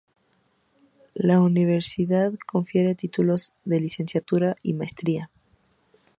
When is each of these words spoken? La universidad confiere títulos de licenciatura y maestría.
La 1.13 1.39
universidad 1.41 2.33
confiere 2.47 2.95
títulos 2.95 3.53
de 3.65 3.81
licenciatura 3.81 4.55
y 4.63 4.73
maestría. 4.73 5.29